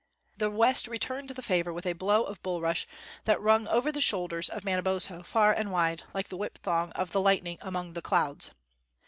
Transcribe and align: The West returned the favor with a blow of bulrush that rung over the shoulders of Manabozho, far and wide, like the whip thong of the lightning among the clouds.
The 0.35 0.49
West 0.49 0.87
returned 0.87 1.29
the 1.29 1.43
favor 1.43 1.71
with 1.71 1.85
a 1.85 1.93
blow 1.93 2.23
of 2.23 2.41
bulrush 2.41 2.87
that 3.25 3.39
rung 3.39 3.67
over 3.67 3.91
the 3.91 4.01
shoulders 4.01 4.49
of 4.49 4.63
Manabozho, 4.65 5.21
far 5.21 5.53
and 5.53 5.71
wide, 5.71 6.01
like 6.11 6.27
the 6.29 6.37
whip 6.37 6.57
thong 6.57 6.91
of 6.93 7.11
the 7.11 7.21
lightning 7.21 7.59
among 7.61 7.93
the 7.93 8.01
clouds. 8.01 8.49